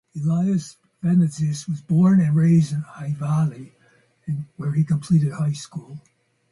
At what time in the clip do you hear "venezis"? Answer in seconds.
1.03-1.67